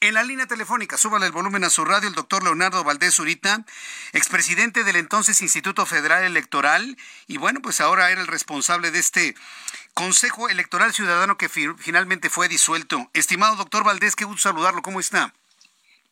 En 0.00 0.14
la 0.14 0.22
línea 0.22 0.46
telefónica, 0.46 0.96
súbale 0.96 1.26
el 1.26 1.32
volumen 1.32 1.64
a 1.64 1.70
su 1.70 1.84
radio, 1.84 2.08
el 2.08 2.14
doctor 2.14 2.44
Leonardo 2.44 2.84
Valdés 2.84 3.16
Zurita, 3.16 3.64
expresidente 4.12 4.84
del 4.84 4.94
entonces 4.94 5.42
Instituto 5.42 5.86
Federal 5.86 6.22
Electoral, 6.22 6.96
y 7.26 7.36
bueno, 7.36 7.60
pues 7.60 7.80
ahora 7.80 8.12
era 8.12 8.20
el 8.20 8.28
responsable 8.28 8.92
de 8.92 9.00
este 9.00 9.34
Consejo 9.94 10.48
Electoral 10.48 10.94
Ciudadano 10.94 11.36
que 11.36 11.48
finalmente 11.48 12.30
fue 12.30 12.46
disuelto. 12.46 13.10
Estimado 13.12 13.56
doctor 13.56 13.82
Valdés, 13.82 14.14
qué 14.14 14.24
gusto 14.24 14.42
saludarlo, 14.42 14.82
¿cómo 14.82 15.00
está? 15.00 15.34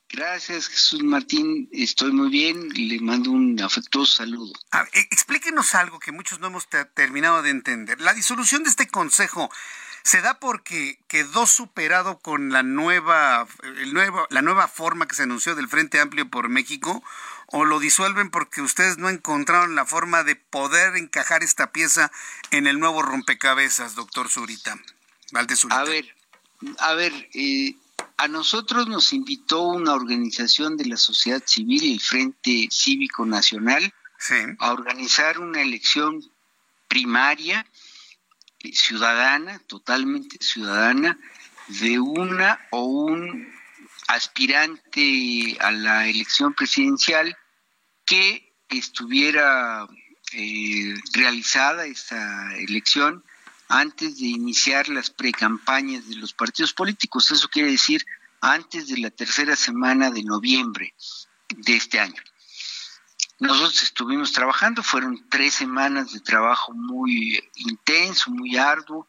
Gracias, 0.09 0.67
Jesús 0.69 1.05
Martín. 1.05 1.69
Estoy 1.73 2.13
muy 2.13 2.31
bien. 2.31 2.69
Le 2.71 3.01
mando 3.01 3.31
un 3.31 3.61
afectuoso 3.61 4.17
saludo. 4.17 4.53
explíquenos 4.93 5.75
algo 5.75 5.99
que 5.99 6.13
muchos 6.13 6.39
no 6.41 6.47
hemos 6.49 6.69
terminado 6.95 7.43
de 7.43 7.51
entender. 7.51 8.01
La 8.01 8.15
disolución 8.15 8.63
de 8.63 8.71
este 8.71 8.87
consejo 8.87 9.51
¿Se 10.07 10.21
da 10.21 10.39
porque 10.39 11.01
quedó 11.09 11.47
superado 11.47 12.21
con 12.21 12.51
la 12.51 12.63
nueva, 12.63 13.49
el 13.65 13.93
nuevo, 13.93 14.25
la 14.31 14.41
nueva 14.41 14.69
forma 14.69 15.09
que 15.09 15.17
se 15.17 15.25
anunció 15.25 15.57
del 15.57 15.67
Frente 15.67 15.99
Amplio 15.99 16.31
por 16.31 16.49
México? 16.49 17.03
¿O 17.47 17.65
lo 17.65 17.81
disuelven 17.81 18.31
porque 18.31 18.63
ustedes 18.63 18.99
no 18.99 19.09
encontraron 19.09 19.75
la 19.75 19.85
forma 19.85 20.23
de 20.23 20.37
poder 20.37 20.95
encajar 20.95 21.43
esta 21.43 21.73
pieza 21.73 22.13
en 22.53 22.69
el 22.69 22.79
nuevo 22.79 23.03
rompecabezas, 23.03 23.97
doctor 23.97 24.29
Zurita? 24.29 24.79
A 25.77 25.83
ver, 25.83 26.15
a 26.79 26.95
ver, 26.95 27.13
eh, 27.35 27.75
a 28.17 28.29
nosotros 28.29 28.87
nos 28.87 29.13
invitó 29.13 29.63
una 29.63 29.93
organización 29.93 30.77
de 30.77 30.85
la 30.85 30.99
sociedad 30.99 31.43
civil, 31.45 31.95
el 31.95 32.01
Frente 32.01 32.69
Cívico 32.71 33.27
Nacional, 33.27 33.93
a 34.61 34.73
organizar 34.73 35.41
una 35.41 35.63
elección 35.63 36.23
primaria 36.87 37.67
ciudadana, 38.73 39.59
totalmente 39.61 40.39
ciudadana, 40.41 41.19
de 41.69 41.99
una 41.99 42.61
o 42.71 42.85
un 42.85 43.53
aspirante 44.09 45.57
a 45.61 45.71
la 45.73 46.07
elección 46.07 46.55
presidencial 46.55 47.37
que 48.05 48.55
estuviera 48.69 49.87
eh, 50.33 50.95
realizada 51.13 51.87
esta 51.87 52.57
elección 52.57 53.25
antes 53.69 54.19
de 54.19 54.27
iniciar 54.27 54.89
las 54.89 55.11
precampañas 55.11 56.09
de 56.09 56.17
los 56.17 56.33
partidos 56.33 56.73
políticos. 56.73 57.31
Eso 57.31 57.49
quiere 57.49 57.71
decir 57.71 58.05
antes 58.41 58.89
de 58.89 58.99
la 58.99 59.11
tercera 59.11 59.57
semana 59.57 60.11
de 60.11 60.23
noviembre 60.23 60.95
de 61.49 61.77
este 61.77 61.99
año. 61.99 62.23
Nosotros 63.39 63.83
estuvimos 63.83 64.33
trabajando, 64.33 64.83
fueron 64.83 65.29
tres 65.29 65.55
semanas 65.55 66.13
de 66.13 66.21
trabajo 66.21 66.73
muy 66.73 67.43
intenso, 67.57 68.31
muy 68.31 68.57
arduo, 68.57 69.09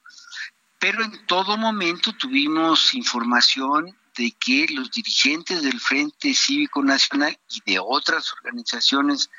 pero 0.79 1.03
en 1.03 1.25
todo 1.25 1.57
momento 1.57 2.11
tuvimos 2.13 2.93
información 2.93 3.97
de 4.17 4.31
que 4.31 4.67
los 4.69 4.91
dirigentes 4.91 5.61
del 5.61 5.79
Frente 5.79 6.33
Cívico 6.33 6.83
Nacional 6.83 7.39
y 7.49 7.71
de 7.71 7.79
otras 7.79 8.33
organizaciones 8.33 9.29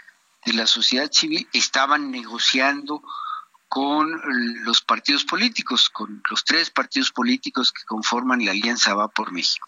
de 0.46 0.54
la 0.54 0.66
sociedad 0.66 1.10
civil 1.12 1.48
estaban 1.52 2.10
negociando 2.10 3.02
con 3.68 4.10
los 4.64 4.80
partidos 4.80 5.24
políticos, 5.24 5.90
con 5.90 6.22
los 6.30 6.44
tres 6.44 6.70
partidos 6.70 7.12
políticos 7.12 7.72
que 7.72 7.84
conforman 7.84 8.44
la 8.44 8.52
Alianza 8.52 8.94
Va 8.94 9.08
por 9.08 9.32
México. 9.32 9.66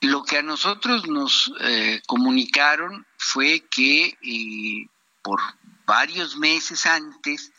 Lo 0.00 0.22
que 0.22 0.38
a 0.38 0.42
nosotros 0.42 1.08
nos 1.08 1.52
eh, 1.60 2.00
comunicaron 2.06 3.04
fue 3.16 3.64
que 3.68 4.16
eh, 4.22 4.88
por 5.22 5.40
varios 5.86 6.36
meses 6.36 6.86
antes 6.86 7.52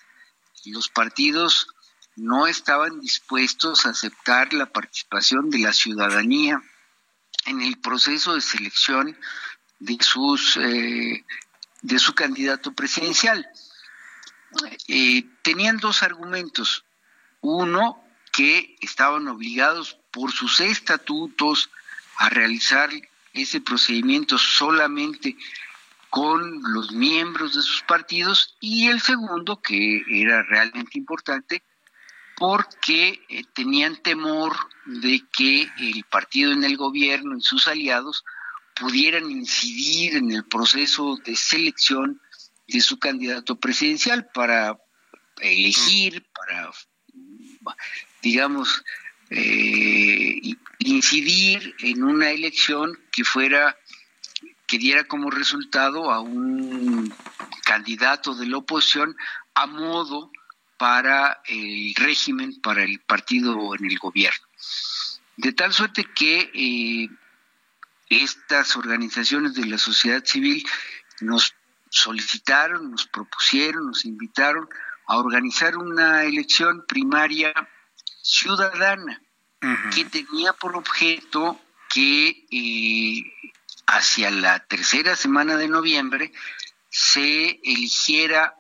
los 0.66 0.88
partidos 0.88 1.68
no 2.16 2.48
estaban 2.48 3.02
dispuestos 3.02 3.86
a 3.86 3.90
aceptar 3.90 4.54
la 4.54 4.68
participación 4.68 5.50
de 5.50 5.60
la 5.60 5.74
ciudadanía 5.74 6.62
en 7.46 7.62
el 7.62 7.78
proceso 7.80 8.36
de 8.36 8.42
selección 8.42 9.18
de 9.80 9.98
sus 10.02 10.58
eh, 10.58 11.26
de 11.82 12.00
su 12.00 12.14
candidato 12.14 12.74
presidencial. 12.74 13.48
tenían 15.42 15.78
dos 15.78 16.04
argumentos. 16.04 16.86
Uno, 17.42 18.04
que 18.34 18.78
estaban 18.82 19.28
obligados 19.28 19.98
por 20.12 20.32
sus 20.32 20.60
estatutos 20.60 21.70
a 22.20 22.30
realizar 22.30 22.90
ese 23.34 23.62
procedimiento 23.62 24.38
solamente 24.38 25.38
con 26.10 26.62
los 26.74 26.92
miembros 26.92 27.56
de 27.56 27.62
sus 27.62 27.82
partidos 27.84 28.58
y 28.60 28.88
el 28.88 29.00
segundo, 29.00 29.62
que 29.62 30.04
era 30.10 30.44
realmente 30.44 30.98
importante, 30.98 31.64
porque 32.36 33.22
eh, 33.30 33.44
tenían 33.54 34.02
temor 34.02 34.54
de 34.86 35.22
que 35.32 35.70
el 35.78 36.04
partido 36.10 36.52
en 36.52 36.66
el 36.66 36.76
gobierno 36.76 37.38
y 37.38 37.42
sus 37.42 37.68
aliados 37.68 38.26
pudieran 38.76 39.32
incidir 39.32 40.18
en 40.18 40.32
el 40.32 40.46
proceso 40.46 41.18
de 41.24 41.38
selección 41.38 42.22
de 42.68 42.82
su 42.82 43.00
candidato 43.00 43.58
presidencial 43.58 44.28
para 44.34 44.78
elegir, 45.40 46.28
para, 46.34 46.72
digamos, 48.22 48.84
eh, 49.30 50.56
incidir 50.80 51.76
en 51.80 52.04
una 52.04 52.32
elección 52.32 52.98
que 53.12 53.24
fuera 53.24 53.78
que 54.66 54.78
diera 54.78 55.04
como 55.04 55.32
resultado 55.32 56.12
a 56.12 56.20
un 56.20 57.14
candidato 57.64 58.36
de 58.36 58.46
la 58.46 58.58
oposición 58.58 59.16
a 59.56 59.66
modo 59.66 60.32
para 60.78 61.42
el 61.48 61.94
régimen, 61.96 62.62
para 62.62 62.84
el 62.84 63.00
partido 63.02 63.76
en 63.76 63.86
el 63.86 63.98
gobierno. 63.98 64.46
De 65.38 65.54
tal 65.54 65.74
suerte 65.74 66.06
que 66.16 66.52
eh, 66.54 67.10
estas 68.10 68.76
organizaciones 68.76 69.56
de 69.56 69.66
la 69.66 69.78
sociedad 69.78 70.24
civil 70.24 70.66
nos 71.22 71.56
solicitaron, 71.90 72.92
nos 72.92 73.08
propusieron, 73.08 73.88
nos 73.88 74.06
invitaron 74.06 74.70
a 75.08 75.18
organizar 75.18 75.78
una 75.78 76.24
elección 76.24 76.86
primaria 76.88 77.54
ciudadana 78.22 79.20
que 79.94 80.06
tenía 80.06 80.54
por 80.54 80.76
objeto 80.76 81.60
que 81.90 82.46
eh, 82.52 83.24
hacia 83.88 84.32
la 84.32 84.60
tercera 84.60 85.16
semana 85.16 85.58
de 85.58 85.68
noviembre 85.68 86.32
se 86.90 87.60
eligiera 87.64 88.56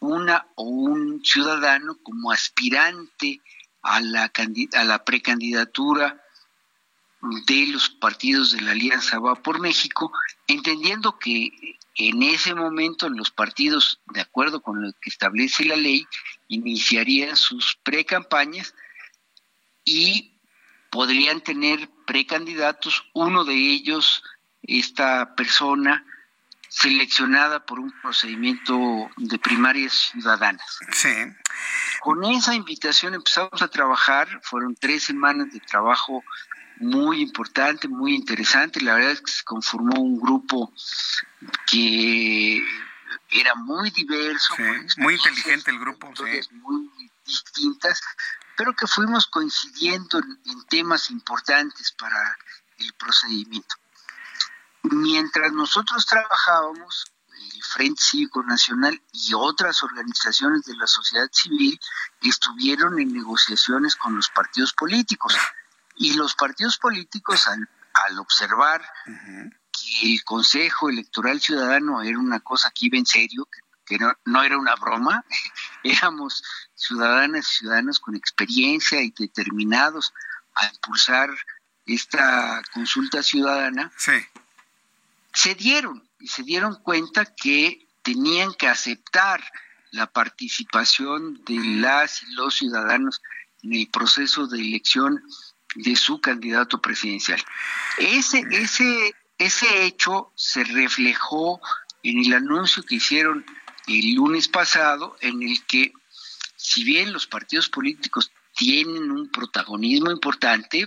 una 0.00 0.46
o 0.54 0.64
un 0.64 1.22
ciudadano 1.24 1.98
como 2.02 2.32
aspirante 2.32 3.40
a 3.82 4.00
la, 4.00 4.32
a 4.74 4.84
la 4.84 5.04
precandidatura 5.04 6.22
de 7.46 7.66
los 7.66 7.90
partidos 7.90 8.52
de 8.52 8.62
la 8.62 8.72
Alianza 8.72 9.18
Va 9.18 9.34
por 9.34 9.60
México, 9.60 10.10
entendiendo 10.46 11.18
que 11.18 11.50
en 11.96 12.22
ese 12.22 12.54
momento 12.54 13.08
los 13.10 13.30
partidos, 13.30 14.00
de 14.06 14.22
acuerdo 14.22 14.62
con 14.62 14.80
lo 14.80 14.92
que 15.00 15.10
establece 15.10 15.64
la 15.64 15.76
ley, 15.76 16.06
iniciarían 16.48 17.36
sus 17.36 17.76
precampañas 17.82 18.74
y 19.90 20.40
podrían 20.90 21.40
tener 21.40 21.88
precandidatos, 22.06 23.04
uno 23.12 23.44
de 23.44 23.54
ellos, 23.54 24.22
esta 24.62 25.34
persona 25.34 26.04
seleccionada 26.68 27.66
por 27.66 27.80
un 27.80 27.92
procedimiento 28.00 29.10
de 29.16 29.38
primarias 29.38 30.10
ciudadanas. 30.12 30.78
Sí. 30.92 31.08
Con 32.00 32.24
esa 32.24 32.54
invitación 32.54 33.14
empezamos 33.14 33.60
a 33.60 33.68
trabajar, 33.68 34.40
fueron 34.44 34.76
tres 34.76 35.04
semanas 35.04 35.52
de 35.52 35.60
trabajo 35.60 36.22
muy 36.76 37.20
importante, 37.20 37.88
muy 37.88 38.14
interesante. 38.14 38.80
La 38.80 38.94
verdad 38.94 39.10
es 39.10 39.20
que 39.20 39.32
se 39.32 39.44
conformó 39.44 40.00
un 40.00 40.20
grupo 40.20 40.72
que 41.66 42.62
era 43.30 43.54
muy 43.56 43.90
diverso. 43.90 44.54
muy 44.98 45.14
inteligente 45.14 45.70
el 45.72 45.78
grupo. 45.80 46.12
Muy 46.52 46.90
distintas, 47.26 48.00
pero 48.60 48.76
que 48.76 48.86
fuimos 48.86 49.26
coincidiendo 49.26 50.18
en, 50.18 50.66
temas 50.68 51.10
importantes 51.10 51.92
para 51.92 52.36
el 52.76 52.92
procedimiento. 52.92 53.74
Mientras 54.82 55.50
nosotros 55.54 56.04
trabajábamos, 56.04 57.10
el 57.54 57.62
Frente 57.62 58.02
Cívico 58.02 58.42
Nacional 58.42 59.02
y 59.14 59.32
otras 59.32 59.82
organizaciones 59.82 60.64
de 60.64 60.76
la 60.76 60.86
sociedad 60.86 61.30
civil 61.32 61.80
estuvieron 62.20 63.00
en 63.00 63.14
negociaciones 63.14 63.96
con 63.96 64.14
los 64.14 64.28
partidos 64.28 64.74
políticos. 64.74 65.34
Y 65.96 66.12
los 66.12 66.34
partidos 66.34 66.76
políticos, 66.76 67.48
al, 67.48 68.18
observar 68.18 68.86
que 69.06 70.12
el 70.12 70.22
Consejo 70.22 70.90
Electoral 70.90 71.40
Ciudadano 71.40 72.02
era 72.02 72.18
una 72.18 72.40
cosa 72.40 72.70
que 72.72 72.86
iba 72.88 72.98
en 72.98 73.06
serio, 73.06 73.48
que, 73.86 73.98
no, 73.98 74.12
no, 74.26 74.42
era 74.42 74.58
una 74.58 74.74
broma, 74.74 75.24
éramos 75.82 76.42
ciudadanas 76.80 77.46
y 77.46 77.58
ciudadanos 77.58 78.00
con 78.00 78.16
experiencia 78.16 79.02
y 79.02 79.12
determinados 79.16 80.12
a 80.54 80.66
impulsar 80.66 81.30
esta 81.86 82.62
consulta 82.72 83.22
ciudadana, 83.22 83.92
se 85.32 85.54
dieron 85.54 86.08
y 86.18 86.28
se 86.28 86.42
dieron 86.42 86.76
cuenta 86.82 87.24
que 87.24 87.86
tenían 88.02 88.54
que 88.54 88.68
aceptar 88.68 89.42
la 89.90 90.06
participación 90.06 91.42
de 91.44 91.58
las 91.80 92.22
y 92.22 92.32
los 92.34 92.54
ciudadanos 92.54 93.20
en 93.62 93.74
el 93.74 93.88
proceso 93.88 94.46
de 94.46 94.60
elección 94.60 95.22
de 95.74 95.96
su 95.96 96.20
candidato 96.20 96.80
presidencial. 96.80 97.42
Ese, 97.98 98.44
ese, 98.50 99.14
ese 99.38 99.84
hecho 99.84 100.32
se 100.34 100.64
reflejó 100.64 101.60
en 102.02 102.18
el 102.18 102.32
anuncio 102.32 102.82
que 102.82 102.96
hicieron 102.96 103.44
el 103.86 104.14
lunes 104.14 104.48
pasado, 104.48 105.16
en 105.20 105.42
el 105.42 105.64
que, 105.66 105.92
si 106.70 106.84
bien 106.84 107.12
los 107.12 107.26
partidos 107.26 107.68
políticos 107.68 108.30
tienen 108.54 109.10
un 109.10 109.28
protagonismo 109.28 110.12
importante, 110.12 110.86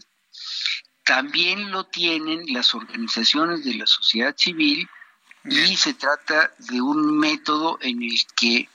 también 1.03 1.71
lo 1.71 1.83
tienen 1.87 2.45
las 2.53 2.73
organizaciones 2.73 3.65
de 3.65 3.73
la 3.73 3.85
sociedad 3.85 4.33
civil 4.37 4.87
y 5.43 5.75
se 5.75 5.93
trata 5.93 6.53
de 6.57 6.81
un 6.81 7.19
método 7.19 7.77
en 7.81 8.01
el 8.01 8.17
que 8.33 8.59
eh, 8.59 8.69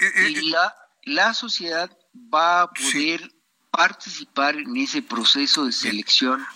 eh, 0.00 0.12
eh, 0.16 0.42
la, 0.42 0.74
la, 1.04 1.32
sociedad 1.32 1.90
va 2.12 2.62
a 2.62 2.70
poder 2.70 3.32
participar 3.70 4.56
en 4.56 4.76
ese 4.76 5.00
proceso 5.00 5.64
de 5.64 5.72
selección. 5.72 6.46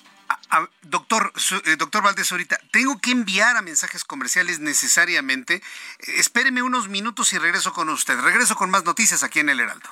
Doctor, 0.83 1.33
doctor 1.79 2.03
Valdés, 2.03 2.31
ahorita 2.33 2.59
tengo 2.71 2.99
que 3.01 3.11
enviar 3.11 3.57
a 3.57 3.63
mensajes 3.63 4.05
comerciales 4.05 4.61
necesariamente. 4.61 5.63
Espéreme 6.01 6.63
unos 6.63 6.89
minutos 6.89 7.33
y 7.33 7.39
regreso 7.39 7.73
con 7.73 7.89
usted. 7.89 8.19
Regreso 8.21 8.55
con 8.57 8.71
más 8.71 8.85
noticias 8.85 9.23
aquí 9.23 9.41
en 9.41 9.49
El 9.49 9.61
Heraldo. 9.61 9.89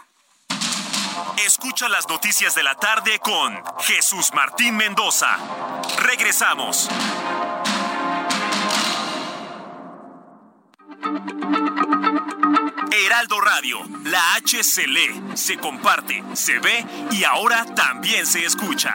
Escucha 1.45 1.89
las 1.89 2.09
noticias 2.09 2.55
de 2.55 2.63
la 2.63 2.75
tarde 2.75 3.19
con 3.19 3.63
Jesús 3.81 4.31
Martín 4.35 4.77
Mendoza. 4.77 5.37
Regresamos. 5.99 6.89
Heraldo 12.93 13.41
Radio, 13.41 13.81
la 14.05 14.35
H 14.35 14.63
se 14.63 14.87
lee, 14.87 15.23
se 15.35 15.57
comparte, 15.57 16.23
se 16.35 16.59
ve 16.59 16.85
y 17.11 17.25
ahora 17.25 17.65
también 17.75 18.27
se 18.27 18.45
escucha. 18.45 18.95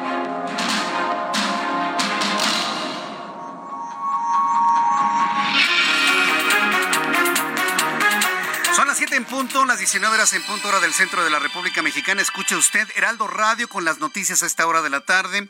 7 9.01 9.15
en 9.15 9.25
punto, 9.25 9.65
las 9.65 9.79
19 9.79 10.13
horas 10.13 10.31
en 10.33 10.43
punto 10.43 10.67
hora 10.67 10.79
del 10.79 10.93
centro 10.93 11.23
de 11.23 11.31
la 11.31 11.39
República 11.39 11.81
Mexicana. 11.81 12.21
Escuche 12.21 12.55
usted 12.55 12.87
Heraldo 12.95 13.27
Radio 13.27 13.67
con 13.67 13.83
las 13.83 13.97
noticias 13.97 14.43
a 14.43 14.45
esta 14.45 14.67
hora 14.67 14.83
de 14.83 14.91
la 14.91 15.01
tarde. 15.01 15.49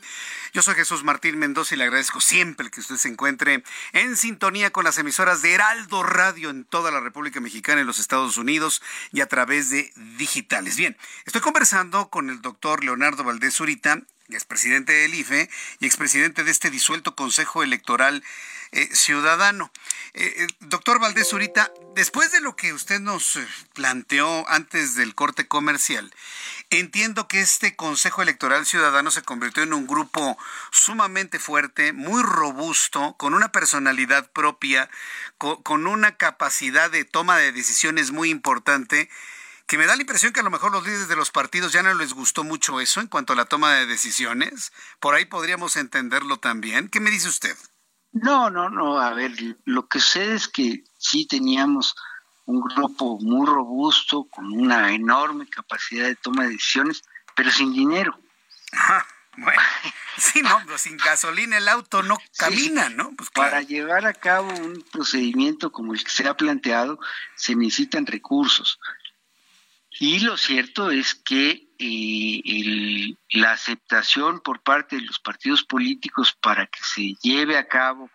Yo 0.54 0.60
soy 0.60 0.74
Jesús 0.74 1.02
Martín 1.02 1.38
Mendoza 1.38 1.74
y 1.74 1.78
le 1.78 1.84
agradezco 1.84 2.20
siempre 2.20 2.70
que 2.70 2.80
usted 2.80 2.96
se 2.96 3.08
encuentre 3.08 3.64
en 3.92 4.16
sintonía 4.18 4.70
con 4.70 4.84
las 4.84 4.98
emisoras 4.98 5.40
de 5.40 5.54
Heraldo 5.54 6.02
Radio 6.02 6.50
en 6.50 6.66
toda 6.66 6.90
la 6.90 7.00
República 7.00 7.40
Mexicana, 7.40 7.80
en 7.80 7.86
los 7.86 7.98
Estados 7.98 8.36
Unidos 8.36 8.82
y 9.12 9.22
a 9.22 9.26
través 9.26 9.70
de 9.70 9.90
digitales. 10.18 10.76
Bien, 10.76 10.94
estoy 11.24 11.40
conversando 11.40 12.10
con 12.10 12.28
el 12.28 12.42
doctor 12.42 12.84
Leonardo 12.84 13.24
Valdés 13.24 13.54
Zurita, 13.54 14.02
expresidente 14.28 14.92
del 14.92 15.14
IFE 15.14 15.48
y 15.80 15.86
expresidente 15.86 16.44
de 16.44 16.50
este 16.50 16.68
disuelto 16.68 17.14
Consejo 17.16 17.62
Electoral 17.62 18.22
eh, 18.74 18.88
ciudadano. 18.94 19.70
Eh, 20.14 20.32
eh, 20.36 20.46
doctor 20.60 20.98
Valdés 20.98 21.28
Zurita, 21.28 21.70
después 21.94 22.32
de 22.32 22.40
lo 22.40 22.56
que 22.56 22.72
usted 22.72 23.00
nos 23.00 23.38
planteó 23.74 24.48
antes 24.48 24.94
del 24.94 25.14
corte 25.14 25.46
comercial, 25.46 26.10
entiendo 26.70 27.28
que 27.28 27.40
este 27.40 27.76
Consejo 27.76 28.22
Electoral 28.22 28.64
Ciudadano 28.64 29.10
se 29.10 29.20
convirtió 29.20 29.62
en 29.62 29.74
un 29.74 29.86
grupo 29.86 30.38
sumamente 30.70 31.38
fuerte, 31.38 31.92
muy 31.92 32.22
robusto, 32.22 33.14
con 33.18 33.34
una 33.34 33.52
personalidad 33.52 34.30
propia, 34.32 34.90
con 35.38 35.86
una 35.86 36.16
capacidad 36.16 36.90
de 36.90 37.04
toma 37.04 37.36
de 37.36 37.52
decisiones 37.52 38.10
muy 38.10 38.30
importante 38.30 39.08
que 39.72 39.78
me 39.78 39.86
da 39.86 39.96
la 39.96 40.02
impresión 40.02 40.34
que 40.34 40.40
a 40.40 40.42
lo 40.42 40.50
mejor 40.50 40.70
los 40.70 40.84
líderes 40.84 41.08
de 41.08 41.16
los 41.16 41.30
partidos 41.30 41.72
ya 41.72 41.82
no 41.82 41.94
les 41.94 42.12
gustó 42.12 42.44
mucho 42.44 42.80
eso 42.80 43.00
en 43.00 43.06
cuanto 43.06 43.32
a 43.32 43.36
la 43.36 43.46
toma 43.46 43.72
de 43.72 43.86
decisiones. 43.86 44.70
Por 45.00 45.14
ahí 45.14 45.24
podríamos 45.24 45.76
entenderlo 45.76 46.36
también. 46.36 46.90
¿Qué 46.90 47.00
me 47.00 47.10
dice 47.10 47.28
usted? 47.28 47.56
No, 48.12 48.50
no, 48.50 48.68
no. 48.68 49.00
A 49.00 49.14
ver, 49.14 49.32
lo 49.64 49.86
que 49.88 50.00
sé 50.00 50.34
es 50.34 50.46
que 50.46 50.84
sí 50.98 51.26
teníamos 51.26 51.94
un 52.44 52.60
grupo 52.60 53.18
muy 53.20 53.46
robusto, 53.46 54.24
con 54.24 54.52
una 54.52 54.92
enorme 54.92 55.48
capacidad 55.48 56.06
de 56.06 56.16
toma 56.16 56.42
de 56.44 56.50
decisiones, 56.50 57.02
pero 57.34 57.50
sin 57.50 57.72
dinero. 57.72 58.18
bueno, 59.38 59.62
sí, 60.18 60.42
no, 60.42 60.62
pues 60.66 60.82
sin 60.82 60.96
gasolina 60.96 61.58
el 61.58 61.68
auto 61.68 62.02
no 62.02 62.18
camina, 62.36 62.88
¿no? 62.88 63.12
Pues 63.16 63.30
Para 63.30 63.62
llevar 63.62 64.06
a 64.06 64.14
cabo 64.14 64.50
un 64.50 64.84
procedimiento 64.92 65.72
como 65.72 65.94
el 65.94 66.02
que 66.02 66.10
se 66.10 66.28
ha 66.28 66.36
planteado, 66.36 66.98
se 67.34 67.54
necesitan 67.54 68.06
recursos. 68.06 68.78
Y 69.98 70.20
lo 70.20 70.36
cierto 70.36 70.90
es 70.90 71.14
que 71.14 71.68
eh, 71.78 73.14
la 73.30 73.52
aceptación 73.52 74.40
por 74.40 74.62
parte 74.62 74.96
de 74.96 75.02
los 75.02 75.18
partidos 75.18 75.64
políticos 75.64 76.36
para 76.40 76.66
que 76.66 76.80
se 76.82 77.14
lleve 77.22 77.56
a 77.58 77.68
cabo 77.68 78.10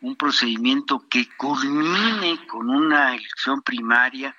un 0.00 0.16
procedimiento 0.16 1.04
que 1.08 1.28
culmine 1.36 2.46
con 2.46 2.70
una 2.70 3.14
elección 3.14 3.62
primaria, 3.62 4.36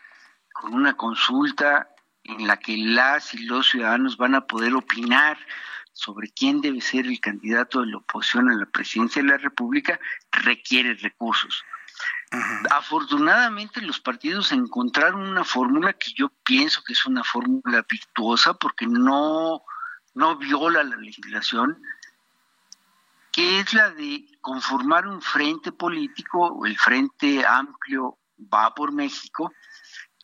con 0.54 0.74
una 0.74 0.96
consulta 0.96 1.90
en 2.24 2.48
la 2.48 2.58
que 2.58 2.78
las 2.78 3.34
y 3.34 3.40
los 3.40 3.70
ciudadanos 3.70 4.18
van 4.18 4.36
a 4.36 4.48
poder 4.48 4.74
opinar 4.74 5.38
sobre 6.00 6.30
quién 6.30 6.62
debe 6.62 6.80
ser 6.80 7.06
el 7.08 7.20
candidato 7.20 7.82
de 7.82 7.88
la 7.88 7.98
oposición 7.98 8.50
a 8.50 8.56
la 8.56 8.66
presidencia 8.66 9.22
de 9.22 9.28
la 9.28 9.38
República, 9.38 10.00
requiere 10.32 10.94
recursos. 10.96 11.64
Afortunadamente 12.72 13.82
los 13.82 14.00
partidos 14.00 14.52
encontraron 14.52 15.28
una 15.28 15.44
fórmula 15.44 15.94
que 15.94 16.14
yo 16.14 16.30
pienso 16.44 16.84
que 16.84 16.94
es 16.94 17.06
una 17.06 17.24
fórmula 17.24 17.86
virtuosa 17.90 18.54
porque 18.54 18.88
no, 18.88 19.62
no 20.14 20.38
viola 20.38 20.84
la 20.84 20.96
legislación, 20.96 21.82
que 23.32 23.60
es 23.60 23.74
la 23.74 23.90
de 23.90 24.26
conformar 24.40 25.06
un 25.06 25.22
frente 25.22 25.72
político, 25.72 26.66
el 26.66 26.78
Frente 26.78 27.46
Amplio 27.46 28.18
va 28.54 28.74
por 28.74 28.94
México, 28.94 29.52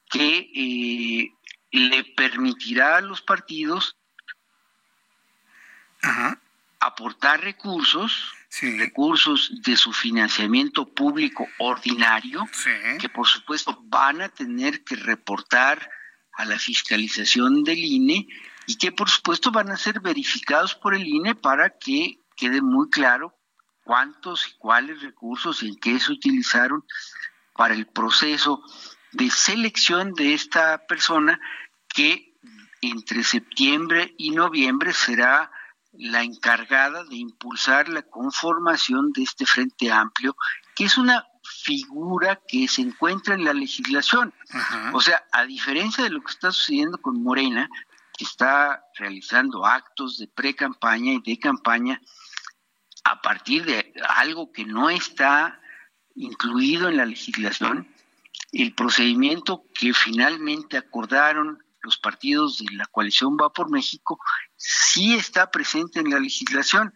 que 0.10 0.50
eh, 0.56 1.32
le 1.72 2.04
permitirá 2.16 2.98
a 2.98 3.02
los 3.02 3.22
partidos 3.22 3.98
aportar 6.80 7.42
recursos, 7.42 8.34
recursos 8.62 9.52
de 9.64 9.76
su 9.76 9.92
financiamiento 9.92 10.86
público 10.86 11.48
ordinario, 11.58 12.48
que 13.00 13.10
por 13.10 13.28
supuesto 13.28 13.78
van 13.84 14.22
a 14.22 14.30
tener 14.30 14.84
que 14.84 14.96
reportar 14.96 15.90
a 16.34 16.46
la 16.46 16.60
fiscalización 16.60 17.64
del 17.64 17.80
INE 17.80 18.28
y 18.68 18.76
que 18.78 18.92
por 18.92 19.10
supuesto 19.10 19.52
van 19.52 19.72
a 19.72 19.78
ser 19.78 20.00
verificados 20.00 20.76
por 20.76 20.96
el 20.96 21.08
INE 21.08 21.36
para 21.36 21.70
que 21.78 22.20
quede 22.36 22.62
muy 22.62 22.90
claro 22.90 23.36
cuántos 23.84 24.48
y 24.48 24.58
cuáles 24.58 25.02
recursos 25.02 25.64
y 25.64 25.70
en 25.70 25.76
qué 25.78 26.00
se 26.00 26.12
utilizaron 26.12 26.84
para 27.54 27.74
el 27.74 27.88
proceso 27.88 28.64
de 29.12 29.30
selección 29.30 30.14
de 30.14 30.34
esta 30.34 30.86
persona 30.88 31.40
que 31.88 32.34
entre 32.82 33.24
septiembre 33.24 34.14
y 34.18 34.32
noviembre 34.32 34.92
será 34.94 35.50
la 35.98 36.24
encargada 36.24 37.04
de 37.04 37.16
impulsar 37.16 37.90
la 37.90 38.02
conformación 38.04 39.12
de 39.14 39.24
este 39.24 39.46
Frente 39.46 39.92
Amplio, 39.92 40.36
que 40.76 40.86
es 40.86 40.98
una 40.98 41.26
figura 41.44 42.42
que 42.48 42.68
se 42.68 42.82
encuentra 42.82 43.36
en 43.36 43.46
la 43.46 43.54
legislación. 43.54 44.34
O 44.94 45.02
sea, 45.02 45.24
a 45.32 45.46
diferencia 45.46 46.04
de 46.04 46.10
lo 46.10 46.22
que 46.22 46.32
está 46.32 46.52
sucediendo 46.52 46.98
con 46.98 47.22
Morena, 47.22 47.70
está 48.20 48.84
realizando 48.98 49.66
actos 49.66 50.18
de 50.18 50.28
pre-campaña 50.28 51.14
y 51.14 51.22
de 51.22 51.38
campaña 51.38 52.02
a 53.04 53.22
partir 53.22 53.66
de 53.66 53.94
algo 54.10 54.52
que 54.52 54.66
no 54.66 54.90
está 54.90 55.60
incluido 56.16 56.90
en 56.90 56.98
la 56.98 57.06
legislación, 57.06 57.88
el 58.52 58.74
procedimiento 58.74 59.64
que 59.74 59.94
finalmente 59.94 60.78
acordaron 60.78 61.64
los 61.86 61.98
partidos 61.98 62.58
de 62.58 62.76
la 62.76 62.86
coalición 62.88 63.38
Va 63.42 63.54
por 63.54 63.72
México 63.72 64.20
sí 64.58 65.16
está 65.16 65.52
presente 65.52 66.00
en 66.00 66.10
la 66.10 66.20
legislación, 66.20 66.94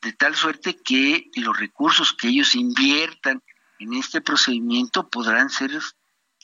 de 0.00 0.12
tal 0.12 0.34
suerte 0.34 0.76
que 0.76 1.30
los 1.36 1.56
recursos 1.58 2.14
que 2.14 2.28
ellos 2.28 2.54
inviertan 2.54 3.42
en 3.78 3.94
este 3.94 4.20
procedimiento 4.20 5.08
podrán 5.08 5.50
ser 5.50 5.70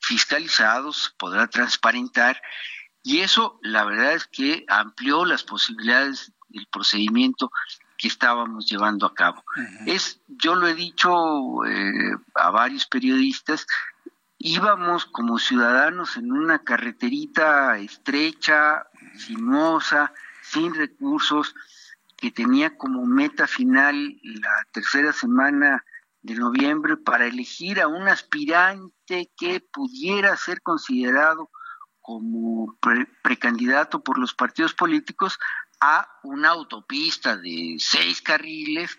fiscalizados, 0.03 1.15
podrá 1.19 1.47
transparentar, 1.47 2.41
y 3.03 3.21
eso 3.21 3.59
la 3.63 3.85
verdad 3.85 4.13
es 4.13 4.27
que 4.27 4.65
amplió 4.69 5.25
las 5.25 5.43
posibilidades 5.43 6.33
del 6.49 6.67
procedimiento 6.67 7.51
que 7.97 8.09
estábamos 8.09 8.67
llevando 8.67 9.07
a 9.07 9.15
cabo. 9.15 9.43
Es, 9.87 10.21
yo 10.27 10.55
lo 10.55 10.67
he 10.67 10.75
dicho 10.75 11.65
eh, 11.65 12.15
a 12.35 12.51
varios 12.51 12.87
periodistas, 12.87 13.67
íbamos 14.39 15.07
como 15.07 15.39
ciudadanos 15.39 16.17
en 16.17 16.33
una 16.33 16.61
carreterita 16.61 17.79
estrecha, 17.79 18.87
sinuosa, 19.17 20.13
sin 20.43 20.75
recursos, 20.75 21.55
que 22.17 22.31
tenía 22.31 22.77
como 22.77 23.05
meta 23.07 23.47
final 23.47 24.19
la 24.23 24.67
tercera 24.73 25.13
semana 25.13 25.85
de 26.23 26.35
noviembre 26.35 26.97
para 26.97 27.27
elegir 27.27 27.81
a 27.81 27.89
un 27.89 28.09
aspirante 28.09 29.31
que 29.37 29.61
pudiera 29.61 30.37
ser 30.37 30.61
considerado 30.63 31.51
como 32.01 32.77
precandidato 33.23 34.03
por 34.03 34.19
los 34.19 34.35
partidos 34.35 34.75
políticos 34.75 35.39
a 35.81 36.09
una 36.23 36.51
autopista 36.51 37.37
de 37.37 37.77
seis 37.79 38.23
carriles 38.23 38.97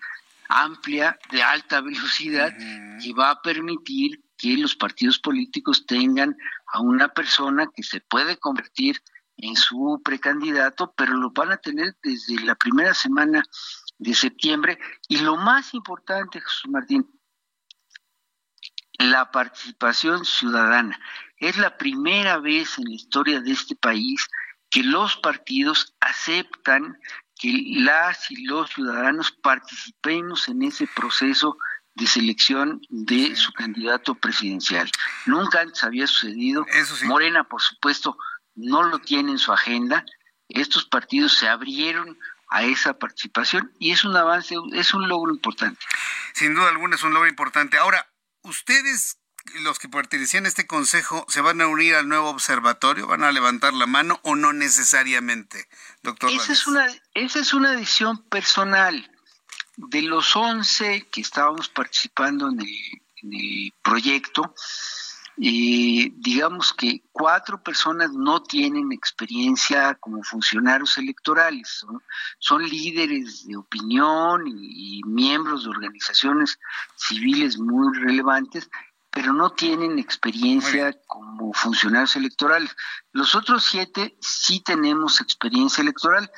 amplia, 0.49 1.17
de 1.31 1.43
alta 1.43 1.81
velocidad, 1.81 2.53
que 3.01 3.13
va 3.13 3.31
a 3.31 3.41
permitir 3.41 4.23
que 4.37 4.57
los 4.57 4.75
partidos 4.75 5.19
políticos 5.19 5.85
tengan 5.85 6.37
a 6.67 6.81
una 6.81 7.09
persona 7.09 7.69
que 7.75 7.83
se 7.83 8.01
puede 8.01 8.37
convertir 8.37 9.01
en 9.37 9.55
su 9.55 10.01
precandidato, 10.03 10.93
pero 10.95 11.13
lo 11.13 11.31
van 11.31 11.51
a 11.51 11.57
tener 11.57 11.95
desde 12.01 12.39
la 12.43 12.55
primera 12.55 12.93
semana 12.93 13.43
de 13.97 14.13
septiembre. 14.13 14.79
Y 15.07 15.17
lo 15.17 15.37
más 15.37 15.73
importante, 15.73 16.41
Jesús 16.41 16.69
Martín, 16.69 17.07
la 18.97 19.31
participación 19.31 20.25
ciudadana. 20.25 20.99
Es 21.37 21.57
la 21.57 21.77
primera 21.77 22.39
vez 22.39 22.77
en 22.79 22.85
la 22.85 22.95
historia 22.95 23.41
de 23.41 23.51
este 23.51 23.75
país 23.75 24.27
que 24.69 24.83
los 24.83 25.15
partidos 25.17 25.95
aceptan 25.99 26.97
que 27.35 27.63
las 27.67 28.31
y 28.31 28.45
los 28.45 28.71
ciudadanos 28.71 29.31
participemos 29.31 30.47
en 30.47 30.63
ese 30.63 30.87
proceso 30.87 31.57
de 31.97 32.05
selección 32.05 32.81
de 32.89 33.35
su 33.35 33.51
candidato 33.53 34.13
presidencial. 34.15 34.89
Nunca 35.25 35.61
antes 35.61 35.83
había 35.83 36.05
sucedido. 36.05 36.65
Morena, 37.05 37.43
por 37.43 37.61
supuesto, 37.61 38.17
no 38.55 38.83
lo 38.83 38.99
tiene 38.99 39.31
en 39.31 39.39
su 39.39 39.51
agenda. 39.51 40.05
Estos 40.47 40.85
partidos 40.85 41.33
se 41.33 41.47
abrieron 41.49 42.19
a 42.49 42.63
esa 42.63 42.93
participación 42.99 43.73
y 43.79 43.91
es 43.91 44.05
un 44.05 44.15
avance, 44.15 44.55
es 44.73 44.93
un 44.93 45.09
logro 45.09 45.33
importante. 45.33 45.83
Sin 46.33 46.53
duda 46.53 46.69
alguna 46.69 46.95
es 46.95 47.03
un 47.03 47.13
logro 47.13 47.27
importante. 47.27 47.77
Ahora, 47.77 48.07
ustedes 48.43 49.17
los 49.61 49.79
que 49.79 49.89
pertenecían 49.89 50.45
a 50.45 50.49
este 50.49 50.67
consejo 50.67 51.25
se 51.29 51.41
van 51.41 51.61
a 51.61 51.67
unir 51.67 51.95
al 51.95 52.07
nuevo 52.07 52.29
observatorio, 52.29 53.07
van 53.07 53.23
a 53.23 53.31
levantar 53.31 53.73
la 53.73 53.87
mano 53.87 54.19
o 54.23 54.35
no 54.35 54.53
necesariamente, 54.53 55.67
doctor. 56.03 56.29
Esa 56.29 56.53
es 56.53 56.67
una 56.67 56.85
esa 57.15 57.39
es 57.39 57.53
una 57.53 57.71
decisión 57.71 58.23
personal 58.29 59.09
de 59.77 60.01
los 60.01 60.35
11 60.35 61.07
que 61.11 61.21
estábamos 61.21 61.69
participando 61.69 62.49
en 62.49 62.59
el, 62.61 63.73
proyecto. 63.81 64.53
Eh, 65.39 66.11
digamos 66.15 66.73
que 66.73 67.03
cuatro 67.11 67.61
personas 67.61 68.11
no 68.11 68.41
tienen 68.41 68.91
experiencia 68.91 69.95
como 69.95 70.23
funcionarios 70.23 70.97
electorales, 70.97 71.85
son, 72.39 72.63
líderes 72.63 73.45
de 73.45 73.55
opinión 73.55 74.43
y, 74.47 75.01
miembros 75.05 75.63
de 75.63 75.69
organizaciones 75.69 76.59
civiles 76.95 77.57
muy 77.59 77.95
relevantes 77.97 78.69
pero 79.17 79.33
no 79.33 79.49
tienen 79.49 79.97
experiencia 79.97 80.95
como 81.07 81.51
funcionarios 81.51 82.15
electorales. 82.15 82.75
Los 83.13 83.33
otros 83.33 83.63
siete 83.63 84.15
sí 84.21 84.59
tenemos 84.59 85.21
experiencia 85.21 85.81
electoral, 85.81 86.29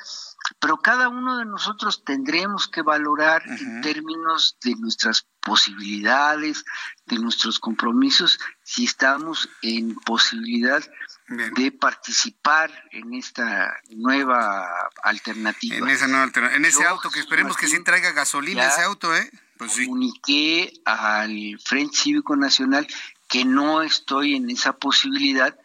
pero 0.59 0.77
cada 0.77 1.09
uno 1.09 1.37
de 1.37 1.45
nosotros 1.45 2.03
tendremos 2.03 2.67
que 2.67 2.81
valorar 2.81 3.43
en 3.47 3.81
términos 3.81 4.57
de 4.63 4.75
nuestras 4.75 5.27
posibilidades, 5.41 6.65
de 7.05 7.19
nuestros 7.19 7.59
compromisos, 7.59 8.39
si 8.63 8.85
estamos 8.85 9.49
en 9.61 9.95
posibilidad 9.95 10.83
de 11.27 11.71
participar 11.71 12.71
en 12.91 13.13
esta 13.13 13.75
nueva 13.89 14.67
alternativa. 15.03 15.77
En, 15.77 15.87
esa 15.89 16.07
nueva 16.07 16.31
en 16.55 16.65
ese 16.65 16.85
auto 16.85 17.09
que 17.11 17.19
esperemos 17.19 17.55
que 17.55 17.67
sí 17.67 17.83
traiga 17.83 18.11
gasolina 18.11 18.67
ese 18.67 18.81
auto, 18.81 19.15
¿eh? 19.15 19.29
Pues 19.57 19.73
comuniqué 19.73 20.71
al 20.85 21.59
Frente 21.63 21.97
Cívico 21.97 22.35
Nacional 22.35 22.87
que 23.27 23.45
no 23.45 23.81
estoy 23.81 24.35
en 24.35 24.49
esa 24.49 24.73
posibilidad 24.73 25.57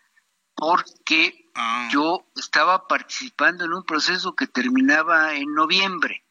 porque 0.55 1.51
ah. 1.55 1.89
yo 1.93 2.27
estaba 2.55 2.87
participando 2.87 3.65
en 3.65 3.73
un 3.73 3.83
proceso 3.83 4.37
que 4.37 4.47
terminaba 4.47 5.35
en 5.35 5.53
noviembre 5.55 6.25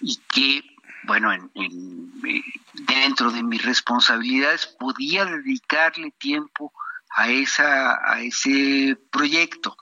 y 0.00 0.16
que, 0.32 0.62
bueno, 1.02 1.32
en, 1.32 1.42
dentro 2.74 3.32
de 3.32 3.42
mis 3.42 3.60
responsabilidades 3.64 4.68
podía 4.78 5.24
dedicarle 5.24 6.12
tiempo 6.12 6.72
a, 7.16 7.28
esa, 7.28 7.98
a 8.08 8.20
ese 8.20 8.96
proyecto. 9.10 9.76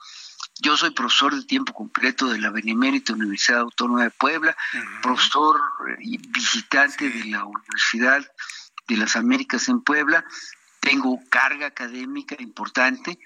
Yo 0.63 0.75
soy 0.77 0.89
profesor 0.95 1.35
de 1.35 1.45
tiempo 1.45 1.73
completo 1.73 2.25
de 2.29 2.39
la 2.39 2.49
Benemérita 2.49 3.13
Universidad 3.13 3.59
Autónoma 3.59 4.05
de 4.05 4.11
Puebla, 4.11 4.57
profesor 5.03 5.61
y 5.99 6.17
visitante 6.29 7.07
de 7.07 7.25
la 7.25 7.45
Universidad 7.45 8.25
de 8.87 8.97
las 8.97 9.15
Américas 9.15 9.69
en 9.69 9.81
Puebla. 9.81 10.25
Tengo 10.79 11.19
carga 11.29 11.67
académica 11.67 12.35
importante 12.39 13.19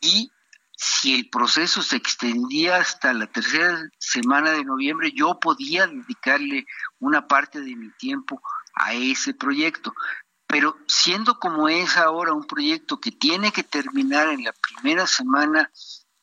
y 0.00 0.30
si 0.76 1.14
el 1.14 1.28
proceso 1.28 1.82
se 1.82 1.96
extendía 1.96 2.76
hasta 2.76 3.12
la 3.12 3.26
tercera 3.26 3.88
semana 3.98 4.52
de 4.52 4.64
noviembre, 4.64 5.12
yo 5.14 5.38
podía 5.38 5.86
dedicarle 5.86 6.66
una 6.98 7.26
parte 7.26 7.60
de 7.60 7.76
mi 7.76 7.90
tiempo 7.92 8.40
a 8.74 8.94
ese 8.94 9.34
proyecto. 9.34 9.94
Pero 10.46 10.76
siendo 10.86 11.38
como 11.38 11.68
es 11.68 11.96
ahora 11.96 12.32
un 12.32 12.46
proyecto 12.46 13.00
que 13.00 13.10
tiene 13.10 13.52
que 13.52 13.62
terminar 13.62 14.28
en 14.28 14.44
la 14.44 14.52
primera 14.52 15.06
semana 15.06 15.70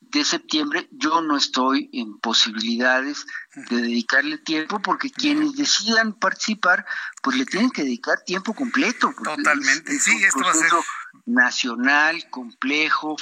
de 0.01 0.25
septiembre 0.25 0.87
yo 0.91 1.21
no 1.21 1.37
estoy 1.37 1.89
en 1.93 2.17
posibilidades 2.19 3.25
de 3.69 3.77
dedicarle 3.77 4.37
tiempo 4.37 4.81
porque 4.81 5.11
quienes 5.11 5.53
decidan 5.53 6.13
participar 6.13 6.85
pues 7.21 7.37
le 7.37 7.45
tienen 7.45 7.69
que 7.69 7.83
dedicar 7.83 8.23
tiempo 8.23 8.53
completo. 8.53 9.13
Totalmente, 9.23 9.99
sí, 9.99 10.11
esto 10.23 10.39
va 10.39 10.51
a 10.51 10.53
ser 10.55 10.71
nacional, 11.25 12.29
complejo, 12.29 13.17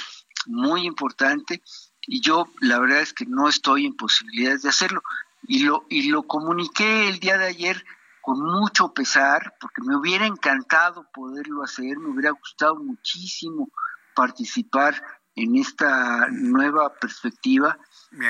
muy 0.48 0.86
importante 0.86 1.62
y 2.06 2.20
yo 2.20 2.48
la 2.60 2.80
verdad 2.80 3.00
es 3.00 3.12
que 3.12 3.26
no 3.26 3.48
estoy 3.48 3.86
en 3.86 3.96
posibilidades 3.96 4.62
de 4.62 4.70
hacerlo. 4.70 5.02
Y 5.46 5.64
lo 5.64 5.84
y 5.88 6.08
lo 6.08 6.24
comuniqué 6.24 7.08
el 7.08 7.20
día 7.20 7.38
de 7.38 7.46
ayer 7.46 7.84
con 8.22 8.40
mucho 8.40 8.92
pesar 8.92 9.54
porque 9.60 9.82
me 9.82 9.96
hubiera 9.96 10.26
encantado 10.26 11.06
poderlo 11.14 11.62
hacer, 11.62 11.98
me 11.98 12.10
hubiera 12.10 12.30
gustado 12.32 12.76
muchísimo 12.76 13.70
participar 14.14 15.00
en 15.34 15.56
esta 15.56 16.28
nueva 16.30 16.92
perspectiva, 16.94 17.78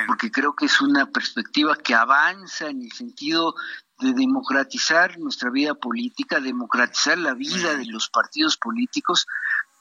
porque 0.06 0.30
creo 0.30 0.54
que 0.54 0.66
es 0.66 0.80
una 0.80 1.06
perspectiva 1.06 1.76
que 1.76 1.94
avanza 1.94 2.68
en 2.68 2.82
el 2.82 2.92
sentido 2.92 3.54
de 3.98 4.12
democratizar 4.12 5.18
nuestra 5.18 5.50
vida 5.50 5.74
política, 5.74 6.40
democratizar 6.40 7.16
la 7.18 7.34
vida 7.34 7.76
de 7.76 7.86
los 7.86 8.10
partidos 8.10 8.56
políticos, 8.56 9.26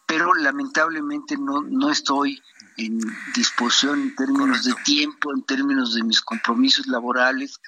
pero 0.07 0.33
lamentablemente 0.33 1.37
no, 1.37 1.61
no 1.61 1.91
estoy 1.91 2.41
en 2.77 2.99
disposición 3.35 4.01
en 4.01 4.15
términos 4.15 4.63
de 4.63 4.73
tiempo, 4.85 5.33
en 5.33 5.43
términos 5.43 5.93
de 5.93 6.03
mis 6.03 6.21
compromisos 6.21 6.87
laborales 6.87 7.59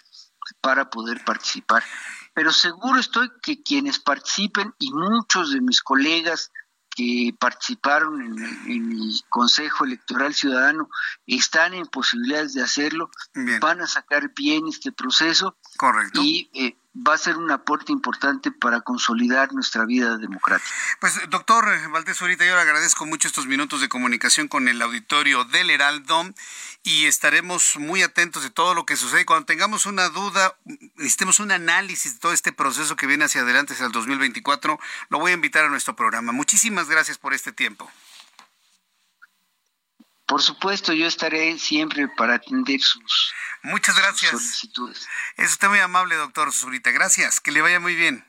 para 0.61 0.89
poder 0.89 1.23
participar. 1.25 1.83
Pero 2.33 2.51
seguro 2.51 2.99
estoy 2.99 3.29
que 3.41 3.61
quienes 3.61 3.99
participen 3.99 4.73
y 4.79 4.91
muchos 4.93 5.51
de 5.51 5.61
mis 5.61 5.81
colegas 5.81 6.51
que 6.95 7.35
participaron 7.39 8.21
en, 8.21 8.91
el 8.91 9.21
Consejo 9.29 9.85
Electoral 9.85 10.33
Ciudadano 10.33 10.89
están 11.27 11.73
en 11.73 11.85
posibilidades 11.87 12.53
de 12.53 12.63
hacerlo, 12.63 13.09
van 13.61 13.81
a 13.81 13.87
sacar 13.87 14.33
bien 14.35 14.67
este 14.67 14.91
proceso 14.91 15.57
Correcto. 15.77 16.21
y 16.21 16.49
eh, 16.53 16.77
va 16.95 17.13
a 17.13 17.17
ser 17.17 17.37
un 17.37 17.51
aporte 17.51 17.91
importante 17.91 18.51
para 18.51 18.81
consolidar 18.81 19.53
nuestra 19.53 19.85
vida 19.85 20.17
democrática. 20.17 20.69
Pues 20.99 21.19
doctor 21.29 21.65
Valdés 21.91 22.21
ahorita 22.21 22.45
yo 22.45 22.55
le 22.55 22.61
agradezco 22.61 23.05
mucho 23.05 23.27
estos 23.27 23.45
minutos 23.45 23.81
de 23.81 23.89
comunicación 23.89 24.47
con 24.47 24.67
el 24.67 24.81
auditorio 24.81 25.45
del 25.45 25.69
Heraldo 25.69 26.25
y 26.83 27.05
estaremos 27.05 27.75
muy 27.77 28.01
atentos 28.01 28.43
de 28.43 28.49
todo 28.49 28.73
lo 28.73 28.85
que 28.85 28.95
sucede. 28.95 29.25
Cuando 29.25 29.45
tengamos 29.45 29.85
una 29.85 30.09
duda, 30.09 30.55
necesitemos 30.95 31.39
un 31.39 31.51
análisis 31.51 32.13
de 32.13 32.19
todo 32.19 32.33
este 32.33 32.51
proceso 32.51 32.95
que 32.95 33.07
viene 33.07 33.25
hacia 33.25 33.41
adelante 33.41 33.73
hacia 33.73 33.85
el 33.85 33.91
2024, 33.91 34.79
lo 35.09 35.19
voy 35.19 35.31
a 35.31 35.35
invitar 35.35 35.65
a 35.65 35.69
nuestro 35.69 35.95
programa. 35.95 36.31
Muchísimas 36.31 36.89
gracias 36.89 37.17
por 37.17 37.33
este 37.33 37.51
tiempo. 37.51 37.89
Por 40.29 40.43
supuesto, 40.43 40.93
yo 40.93 41.07
estaré 41.07 41.57
siempre 41.57 42.07
para 42.07 42.35
atender 42.35 42.79
sus, 42.79 43.33
Muchas 43.63 43.97
gracias. 43.97 44.29
solicitudes. 44.29 45.07
Es 45.37 45.53
usted 45.53 45.67
muy 45.69 45.79
amable, 45.79 46.15
doctor 46.15 46.53
Zurita. 46.53 46.91
Gracias. 46.91 47.39
Que 47.39 47.51
le 47.51 47.61
vaya 47.61 47.79
muy 47.79 47.95
bien. 47.95 48.28